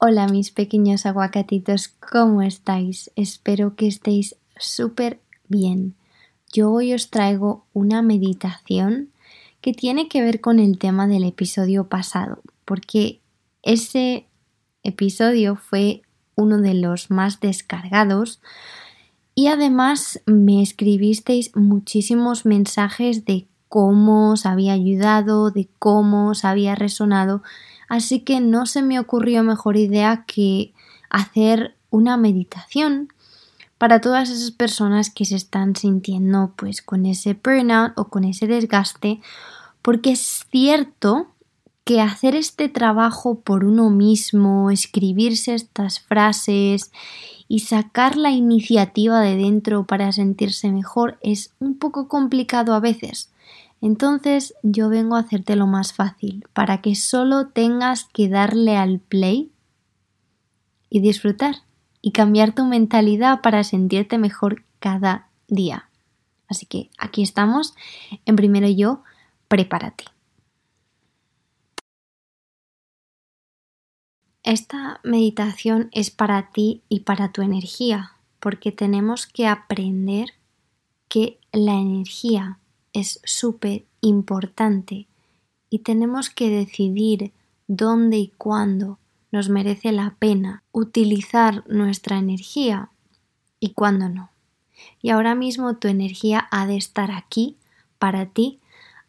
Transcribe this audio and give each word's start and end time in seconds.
Hola 0.00 0.28
mis 0.28 0.52
pequeños 0.52 1.06
aguacatitos, 1.06 1.88
¿cómo 1.88 2.42
estáis? 2.42 3.10
Espero 3.16 3.74
que 3.74 3.88
estéis 3.88 4.36
súper 4.56 5.18
bien. 5.48 5.96
Yo 6.52 6.70
hoy 6.70 6.94
os 6.94 7.10
traigo 7.10 7.66
una 7.72 8.00
meditación 8.00 9.08
que 9.60 9.72
tiene 9.72 10.08
que 10.08 10.22
ver 10.22 10.40
con 10.40 10.60
el 10.60 10.78
tema 10.78 11.08
del 11.08 11.24
episodio 11.24 11.88
pasado, 11.88 12.42
porque 12.64 13.18
ese 13.64 14.28
episodio 14.84 15.56
fue 15.56 16.02
uno 16.36 16.58
de 16.58 16.74
los 16.74 17.10
más 17.10 17.40
descargados 17.40 18.40
y 19.34 19.48
además 19.48 20.22
me 20.26 20.62
escribisteis 20.62 21.56
muchísimos 21.56 22.46
mensajes 22.46 23.24
de 23.24 23.48
cómo 23.68 24.30
os 24.30 24.46
había 24.46 24.74
ayudado, 24.74 25.50
de 25.50 25.68
cómo 25.80 26.28
os 26.28 26.44
había 26.44 26.76
resonado 26.76 27.42
así 27.88 28.20
que 28.20 28.40
no 28.40 28.66
se 28.66 28.82
me 28.82 29.00
ocurrió 29.00 29.42
mejor 29.42 29.76
idea 29.76 30.24
que 30.26 30.72
hacer 31.10 31.74
una 31.90 32.16
meditación 32.16 33.12
para 33.78 34.00
todas 34.00 34.30
esas 34.30 34.50
personas 34.50 35.10
que 35.10 35.24
se 35.24 35.36
están 35.36 35.76
sintiendo 35.76 36.52
pues 36.56 36.82
con 36.82 37.06
ese 37.06 37.34
burnout 37.34 37.92
o 37.96 38.08
con 38.08 38.24
ese 38.24 38.46
desgaste 38.46 39.20
porque 39.82 40.12
es 40.12 40.46
cierto 40.50 41.28
que 41.84 42.02
hacer 42.02 42.34
este 42.34 42.68
trabajo 42.68 43.40
por 43.40 43.64
uno 43.64 43.88
mismo, 43.88 44.70
escribirse 44.70 45.54
estas 45.54 46.00
frases 46.00 46.92
y 47.48 47.60
sacar 47.60 48.18
la 48.18 48.30
iniciativa 48.30 49.22
de 49.22 49.36
dentro 49.36 49.86
para 49.86 50.12
sentirse 50.12 50.70
mejor 50.70 51.18
es 51.22 51.54
un 51.60 51.78
poco 51.78 52.06
complicado 52.06 52.74
a 52.74 52.80
veces. 52.80 53.30
Entonces 53.80 54.54
yo 54.62 54.88
vengo 54.88 55.16
a 55.16 55.20
hacerte 55.20 55.56
lo 55.56 55.66
más 55.66 55.92
fácil, 55.92 56.44
para 56.52 56.80
que 56.80 56.94
solo 56.94 57.48
tengas 57.48 58.04
que 58.04 58.28
darle 58.28 58.76
al 58.76 58.98
play 58.98 59.52
y 60.90 61.00
disfrutar 61.00 61.56
y 62.00 62.12
cambiar 62.12 62.54
tu 62.54 62.64
mentalidad 62.64 63.40
para 63.40 63.64
sentirte 63.64 64.18
mejor 64.18 64.64
cada 64.80 65.28
día. 65.48 65.88
Así 66.48 66.66
que 66.66 66.90
aquí 66.98 67.22
estamos. 67.22 67.74
En 68.24 68.36
primero 68.36 68.68
yo, 68.68 69.02
prepárate. 69.48 70.04
Esta 74.42 75.00
meditación 75.04 75.90
es 75.92 76.10
para 76.10 76.50
ti 76.50 76.82
y 76.88 77.00
para 77.00 77.32
tu 77.32 77.42
energía, 77.42 78.12
porque 78.40 78.72
tenemos 78.72 79.26
que 79.26 79.46
aprender 79.46 80.30
que 81.08 81.38
la 81.52 81.74
energía 81.74 82.57
es 83.00 83.20
súper 83.24 83.84
importante 84.00 85.06
y 85.70 85.80
tenemos 85.80 86.30
que 86.30 86.50
decidir 86.50 87.32
dónde 87.66 88.18
y 88.18 88.28
cuándo 88.28 88.98
nos 89.30 89.48
merece 89.48 89.92
la 89.92 90.16
pena 90.18 90.62
utilizar 90.72 91.64
nuestra 91.68 92.18
energía 92.18 92.90
y 93.60 93.70
cuándo 93.70 94.08
no. 94.08 94.30
Y 95.02 95.10
ahora 95.10 95.34
mismo 95.34 95.76
tu 95.76 95.88
energía 95.88 96.48
ha 96.50 96.66
de 96.66 96.76
estar 96.76 97.10
aquí 97.10 97.56
para 97.98 98.26
ti, 98.26 98.60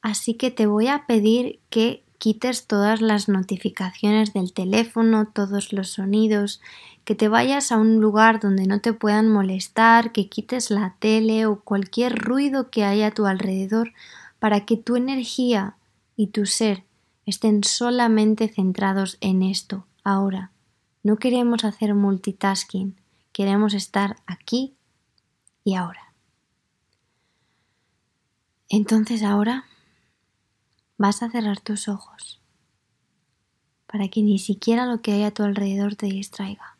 así 0.00 0.34
que 0.34 0.50
te 0.50 0.66
voy 0.66 0.88
a 0.88 1.06
pedir 1.06 1.60
que 1.68 2.02
quites 2.18 2.66
todas 2.66 3.00
las 3.00 3.28
notificaciones 3.28 4.32
del 4.32 4.52
teléfono, 4.52 5.28
todos 5.28 5.72
los 5.72 5.90
sonidos, 5.90 6.60
que 7.04 7.14
te 7.14 7.28
vayas 7.28 7.72
a 7.72 7.76
un 7.76 8.00
lugar 8.00 8.40
donde 8.40 8.66
no 8.66 8.80
te 8.80 8.92
puedan 8.92 9.28
molestar, 9.28 10.12
que 10.12 10.28
quites 10.28 10.70
la 10.70 10.96
tele 10.98 11.46
o 11.46 11.60
cualquier 11.60 12.18
ruido 12.18 12.70
que 12.70 12.84
haya 12.84 13.08
a 13.08 13.10
tu 13.10 13.26
alrededor 13.26 13.92
para 14.38 14.66
que 14.66 14.76
tu 14.76 14.96
energía 14.96 15.76
y 16.16 16.28
tu 16.28 16.46
ser 16.46 16.84
estén 17.26 17.64
solamente 17.64 18.48
centrados 18.48 19.18
en 19.20 19.42
esto, 19.42 19.86
ahora. 20.04 20.52
No 21.02 21.16
queremos 21.16 21.64
hacer 21.64 21.94
multitasking, 21.94 22.96
queremos 23.32 23.74
estar 23.74 24.16
aquí 24.26 24.74
y 25.64 25.74
ahora. 25.74 26.12
Entonces 28.68 29.22
ahora 29.22 29.64
vas 30.98 31.22
a 31.22 31.30
cerrar 31.30 31.60
tus 31.60 31.88
ojos 31.88 32.40
para 33.86 34.08
que 34.08 34.22
ni 34.22 34.38
siquiera 34.38 34.86
lo 34.86 35.00
que 35.00 35.12
hay 35.12 35.22
a 35.22 35.30
tu 35.30 35.42
alrededor 35.42 35.94
te 35.94 36.06
distraiga. 36.06 36.76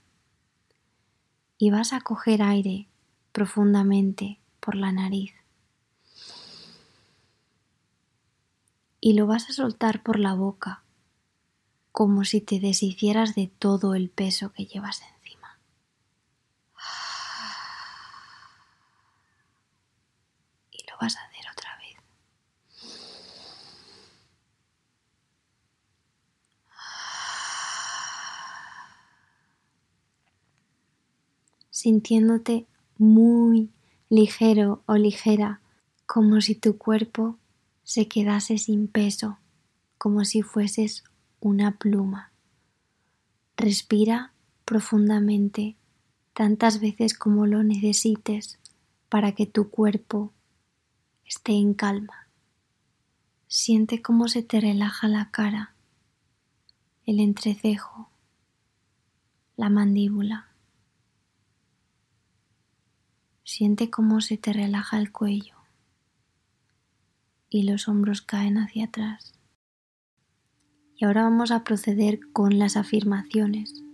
Y 1.58 1.70
vas 1.70 1.92
a 1.92 2.00
coger 2.00 2.42
aire 2.42 2.88
profundamente 3.32 4.40
por 4.60 4.74
la 4.74 4.92
nariz. 4.92 5.32
Y 9.00 9.14
lo 9.14 9.26
vas 9.26 9.48
a 9.48 9.52
soltar 9.52 10.02
por 10.02 10.18
la 10.18 10.34
boca, 10.34 10.82
como 11.92 12.24
si 12.24 12.40
te 12.40 12.60
deshicieras 12.60 13.34
de 13.34 13.46
todo 13.46 13.94
el 13.94 14.10
peso 14.10 14.52
que 14.52 14.66
llevas 14.66 15.00
encima. 15.00 15.58
Y 20.72 20.84
lo 20.90 20.98
vas 21.00 21.16
a 21.16 21.24
hacer 21.24 21.46
otra 21.52 21.76
sintiéndote 31.86 32.66
muy 32.98 33.70
ligero 34.08 34.82
o 34.86 34.96
ligera, 34.96 35.60
como 36.04 36.40
si 36.40 36.56
tu 36.56 36.78
cuerpo 36.78 37.38
se 37.84 38.08
quedase 38.08 38.58
sin 38.58 38.88
peso, 38.88 39.38
como 39.96 40.24
si 40.24 40.42
fueses 40.42 41.04
una 41.38 41.78
pluma. 41.78 42.32
Respira 43.56 44.32
profundamente 44.64 45.76
tantas 46.32 46.80
veces 46.80 47.14
como 47.14 47.46
lo 47.46 47.62
necesites 47.62 48.58
para 49.08 49.30
que 49.30 49.46
tu 49.46 49.70
cuerpo 49.70 50.32
esté 51.24 51.52
en 51.52 51.72
calma. 51.72 52.26
Siente 53.46 54.02
cómo 54.02 54.26
se 54.26 54.42
te 54.42 54.60
relaja 54.60 55.06
la 55.06 55.30
cara, 55.30 55.76
el 57.04 57.20
entrecejo, 57.20 58.10
la 59.56 59.70
mandíbula. 59.70 60.55
Siente 63.48 63.90
cómo 63.90 64.20
se 64.22 64.36
te 64.36 64.52
relaja 64.52 64.98
el 64.98 65.12
cuello 65.12 65.54
y 67.48 67.62
los 67.62 67.86
hombros 67.86 68.20
caen 68.20 68.58
hacia 68.58 68.86
atrás. 68.86 69.34
Y 70.96 71.04
ahora 71.04 71.22
vamos 71.22 71.52
a 71.52 71.62
proceder 71.62 72.18
con 72.32 72.58
las 72.58 72.76
afirmaciones. 72.76 73.84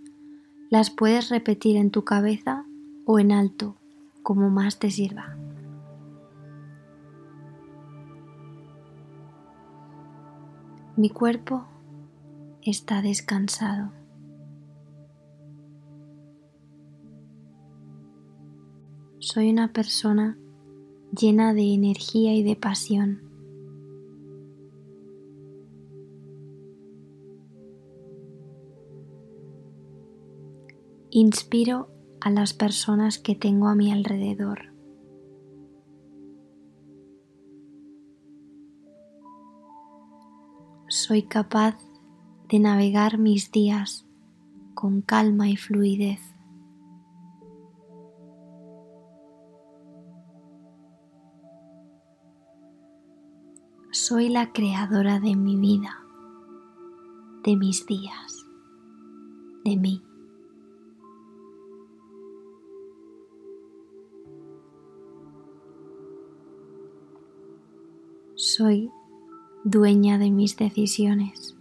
Las 0.71 0.89
puedes 0.89 1.29
repetir 1.29 1.77
en 1.77 1.91
tu 1.91 2.03
cabeza 2.03 2.65
o 3.05 3.19
en 3.19 3.31
alto, 3.31 3.77
como 4.23 4.49
más 4.49 4.79
te 4.79 4.89
sirva. 4.89 5.37
Mi 10.97 11.11
cuerpo 11.11 11.67
está 12.63 13.03
descansado. 13.03 13.91
Soy 19.25 19.49
una 19.49 19.71
persona 19.71 20.37
llena 21.17 21.53
de 21.53 21.73
energía 21.73 22.35
y 22.35 22.43
de 22.43 22.57
pasión. 22.57 23.21
Inspiro 31.09 31.87
a 32.19 32.31
las 32.31 32.51
personas 32.51 33.17
que 33.17 33.33
tengo 33.33 33.69
a 33.69 33.75
mi 33.75 33.93
alrededor. 33.93 34.73
Soy 40.89 41.23
capaz 41.23 41.77
de 42.49 42.59
navegar 42.59 43.19
mis 43.19 43.53
días 43.53 44.05
con 44.73 45.01
calma 45.01 45.49
y 45.49 45.55
fluidez. 45.55 46.32
Soy 53.93 54.27
la 54.27 54.51
creadora 54.51 55.19
de 55.19 55.35
mi 55.35 55.55
vida, 55.55 56.03
de 57.43 57.55
mis 57.55 57.85
días, 57.85 58.43
de 59.63 59.77
mí. 59.77 60.03
Soy 68.33 68.89
dueña 69.63 70.17
de 70.17 70.31
mis 70.31 70.57
decisiones. 70.57 71.55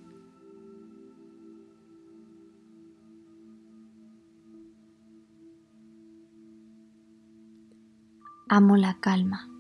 Amo 8.49 8.79
la 8.79 8.99
calma. 9.01 9.52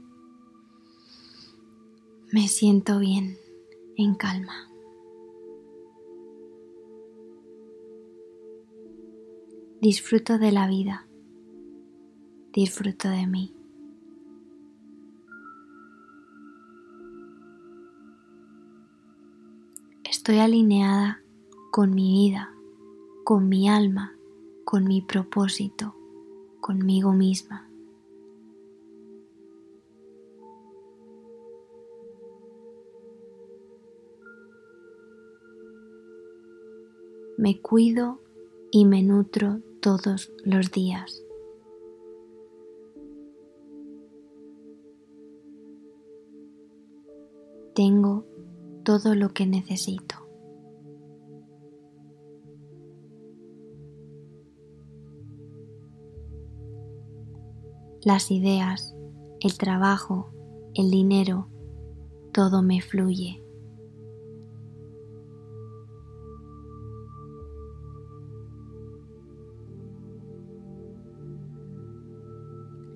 Me 2.32 2.48
siento 2.48 2.98
bien, 2.98 3.36
en 3.96 4.14
calma. 4.14 4.72
disfruto 9.82 10.38
de 10.38 10.52
la 10.52 10.68
vida, 10.68 11.08
disfruto 12.52 13.08
de 13.08 13.26
mí. 13.26 13.52
Estoy 20.04 20.38
alineada 20.38 21.20
con 21.72 21.96
mi 21.96 22.12
vida, 22.12 22.54
con 23.24 23.48
mi 23.48 23.68
alma, 23.68 24.14
con 24.64 24.84
mi 24.84 25.02
propósito, 25.02 25.96
conmigo 26.60 27.12
misma. 27.12 27.71
Me 37.42 37.60
cuido 37.60 38.20
y 38.70 38.84
me 38.84 39.02
nutro 39.02 39.58
todos 39.80 40.32
los 40.44 40.70
días. 40.70 41.24
Tengo 47.74 48.24
todo 48.84 49.16
lo 49.16 49.30
que 49.30 49.48
necesito. 49.48 50.14
Las 58.04 58.30
ideas, 58.30 58.94
el 59.40 59.58
trabajo, 59.58 60.30
el 60.74 60.92
dinero, 60.92 61.48
todo 62.32 62.62
me 62.62 62.80
fluye. 62.80 63.42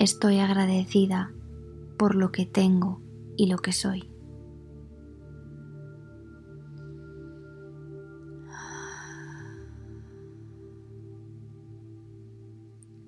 Estoy 0.06 0.38
agradecida 0.38 1.32
por 1.98 2.14
lo 2.14 2.30
que 2.30 2.46
tengo 2.46 3.00
y 3.36 3.46
lo 3.46 3.58
que 3.58 3.72
soy. 3.72 4.08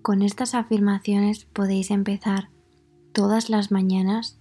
Con 0.02 0.22
estas 0.22 0.56
afirmaciones 0.56 1.44
podéis 1.44 1.92
empezar 1.92 2.50
todas 3.12 3.48
las 3.48 3.70
mañanas 3.70 4.40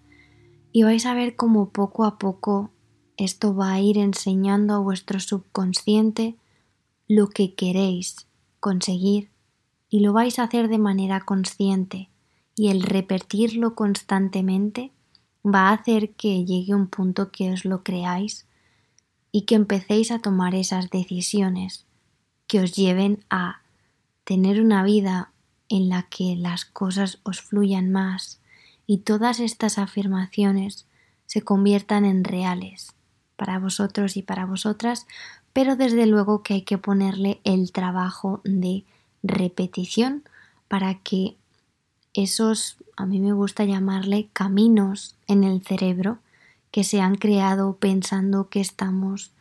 y 0.71 0.81
vais 0.81 1.05
a 1.05 1.13
ver 1.13 1.35
cómo 1.35 1.69
poco 1.69 2.05
a 2.05 2.17
poco 2.17 2.71
esto 3.17 3.53
va 3.55 3.73
a 3.73 3.81
ir 3.81 3.99
enseñando 3.99 4.73
a 4.73 4.79
vuestro 4.79 5.19
subconsciente 5.19 6.37
lo 7.07 7.27
que 7.29 7.53
queréis 7.53 8.25
conseguir 8.59 9.29
y 9.89 9.99
lo 9.99 10.11
vais 10.11 10.39
a 10.39 10.43
hacer 10.45 10.69
de 10.69 10.79
manera 10.79 11.21
consciente 11.21 12.09
y 12.57 12.69
el 12.69 12.81
repetirlo 12.81 13.75
constantemente 13.75 14.91
va 15.45 15.69
a 15.69 15.73
hacer 15.73 16.09
que 16.15 16.43
llegue 16.43 16.73
un 16.73 16.87
punto 16.87 17.31
que 17.31 17.53
os 17.53 17.63
lo 17.63 17.83
creáis 17.83 18.45
y 19.31 19.43
que 19.43 19.55
empecéis 19.55 20.11
a 20.11 20.19
tomar 20.19 20.55
esas 20.55 20.89
decisiones 20.89 21.85
que 22.47 22.59
os 22.59 22.75
lleven 22.75 23.23
a 23.29 23.61
tener 24.23 24.59
una 24.59 24.83
vida 24.83 25.31
en 25.69 25.87
la 25.87 26.03
que 26.03 26.35
las 26.35 26.65
cosas 26.65 27.19
os 27.23 27.41
fluyan 27.41 27.91
más 27.91 28.41
y 28.87 28.99
todas 28.99 29.39
estas 29.39 29.77
afirmaciones 29.77 30.87
se 31.27 31.43
conviertan 31.43 32.05
en 32.05 32.23
reales 32.23 32.93
para 33.35 33.59
vosotros 33.59 34.17
y 34.17 34.23
para 34.23 34.45
vosotras, 34.45 35.05
pero 35.53 35.75
desde 35.75 36.07
luego 36.07 36.41
que 36.41 36.55
hay 36.55 36.61
que 36.63 36.79
ponerle 36.79 37.39
el 37.43 37.71
trabajo 37.71 38.41
de 38.43 38.83
repetición 39.21 40.23
para 40.67 40.95
que 40.95 41.37
esos, 42.17 42.77
a 42.95 43.05
mí 43.05 43.19
me 43.19 43.31
gusta 43.31 43.63
llamarle 43.65 44.29
caminos 44.33 45.15
en 45.27 45.43
el 45.43 45.61
cerebro 45.63 46.17
que 46.71 46.83
se 46.83 46.99
han 46.99 47.15
creado 47.15 47.77
pensando 47.77 48.49
que 48.49 48.59
estamos 48.59 49.31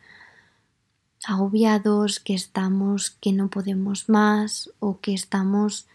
agobiados, 1.25 2.19
que 2.19 2.33
estamos 2.33 3.11
que 3.19 3.33
no 3.33 3.49
podemos 3.49 4.09
más 4.09 4.69
o 4.79 4.99
que 4.99 5.13
estamos 5.13 5.87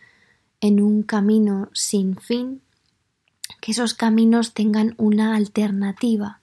en 0.61 0.83
un 0.83 1.03
camino 1.03 1.69
sin 1.73 2.17
fin, 2.17 2.61
que 3.61 3.73
esos 3.73 3.95
caminos 3.95 4.53
tengan 4.53 4.95
una 4.99 5.37
alternativa 5.37 6.41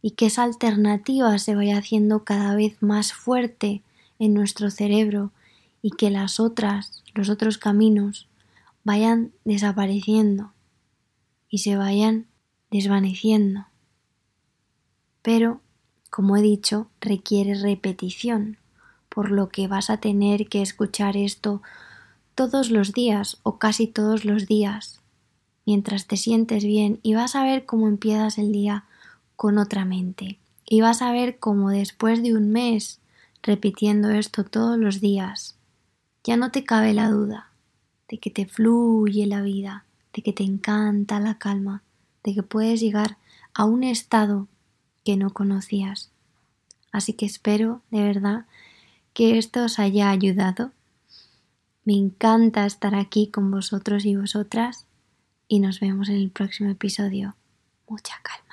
y 0.00 0.12
que 0.12 0.26
esa 0.26 0.42
alternativa 0.44 1.38
se 1.38 1.54
vaya 1.54 1.78
haciendo 1.78 2.24
cada 2.24 2.54
vez 2.54 2.82
más 2.82 3.12
fuerte 3.12 3.82
en 4.18 4.34
nuestro 4.34 4.70
cerebro 4.70 5.30
y 5.82 5.90
que 5.90 6.10
las 6.10 6.40
otras, 6.40 7.02
los 7.14 7.28
otros 7.28 7.58
caminos 7.58 8.26
vayan 8.84 9.32
desapareciendo 9.44 10.52
y 11.48 11.58
se 11.58 11.76
vayan 11.76 12.26
desvaneciendo. 12.70 13.66
Pero, 15.22 15.62
como 16.10 16.36
he 16.36 16.42
dicho, 16.42 16.88
requiere 17.00 17.54
repetición, 17.54 18.58
por 19.08 19.30
lo 19.30 19.48
que 19.48 19.68
vas 19.68 19.88
a 19.88 19.96
tener 19.96 20.48
que 20.48 20.60
escuchar 20.60 21.16
esto 21.16 21.62
todos 22.34 22.70
los 22.70 22.92
días 22.92 23.38
o 23.42 23.58
casi 23.58 23.86
todos 23.86 24.26
los 24.26 24.46
días, 24.46 25.00
mientras 25.64 26.06
te 26.06 26.18
sientes 26.18 26.64
bien 26.64 27.00
y 27.02 27.14
vas 27.14 27.36
a 27.36 27.44
ver 27.44 27.64
cómo 27.64 27.88
empiezas 27.88 28.36
el 28.36 28.52
día 28.52 28.84
con 29.34 29.56
otra 29.56 29.84
mente. 29.84 30.38
Y 30.66 30.80
vas 30.80 31.00
a 31.00 31.12
ver 31.12 31.38
cómo 31.38 31.70
después 31.70 32.22
de 32.22 32.34
un 32.34 32.50
mes 32.50 33.00
repitiendo 33.42 34.10
esto 34.10 34.44
todos 34.44 34.78
los 34.78 35.00
días, 35.00 35.56
ya 36.22 36.36
no 36.36 36.50
te 36.50 36.64
cabe 36.64 36.92
la 36.94 37.08
duda 37.08 37.53
de 38.08 38.18
que 38.18 38.30
te 38.30 38.46
fluye 38.46 39.26
la 39.26 39.42
vida, 39.42 39.84
de 40.12 40.22
que 40.22 40.32
te 40.32 40.42
encanta 40.42 41.20
la 41.20 41.38
calma, 41.38 41.82
de 42.22 42.34
que 42.34 42.42
puedes 42.42 42.80
llegar 42.80 43.18
a 43.54 43.64
un 43.64 43.84
estado 43.84 44.48
que 45.04 45.16
no 45.16 45.30
conocías. 45.30 46.10
Así 46.92 47.12
que 47.12 47.26
espero 47.26 47.82
de 47.90 48.02
verdad 48.02 48.46
que 49.12 49.38
esto 49.38 49.64
os 49.64 49.78
haya 49.78 50.10
ayudado 50.10 50.72
me 51.84 51.94
encanta 51.94 52.64
estar 52.64 52.94
aquí 52.94 53.26
con 53.26 53.50
vosotros 53.50 54.06
y 54.06 54.16
vosotras 54.16 54.86
y 55.48 55.60
nos 55.60 55.80
vemos 55.80 56.08
en 56.08 56.16
el 56.16 56.30
próximo 56.30 56.70
episodio. 56.70 57.36
Mucha 57.86 58.14
calma. 58.22 58.43